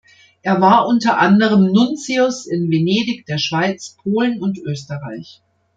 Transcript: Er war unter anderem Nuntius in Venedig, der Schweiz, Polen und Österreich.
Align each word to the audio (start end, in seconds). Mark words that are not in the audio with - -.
Er 0.41 0.59
war 0.61 0.87
unter 0.87 1.19
anderem 1.19 1.71
Nuntius 1.71 2.47
in 2.47 2.71
Venedig, 2.71 3.23
der 3.27 3.37
Schweiz, 3.37 3.97
Polen 4.03 4.41
und 4.41 4.57
Österreich. 4.57 5.43